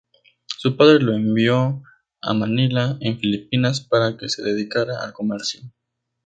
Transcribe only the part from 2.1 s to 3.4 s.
a Manila en